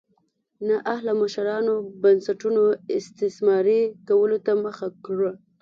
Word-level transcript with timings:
نااهله 0.67 1.13
مشرانو 1.21 1.73
بنسټونو 2.01 2.63
استثماري 2.97 3.81
کولو 4.07 4.37
ته 4.45 4.53
مخه 4.63 4.87
کړه. 5.05 5.31